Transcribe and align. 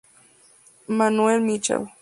Manuel 0.87 1.41
Michel. 1.45 1.87